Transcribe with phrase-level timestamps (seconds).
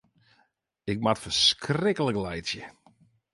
[0.91, 2.65] Ik moat ferskriklik laitsje.